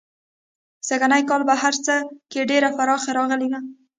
سږنی 0.87 1.21
کال 1.29 1.41
په 1.49 1.55
هر 1.61 1.73
څه 1.85 1.95
کې 2.31 2.41
ډېره 2.51 2.69
پراخي 2.77 3.11
راغلې 3.17 3.47
وه. 3.51 3.59